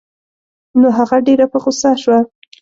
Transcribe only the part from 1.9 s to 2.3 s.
شوه.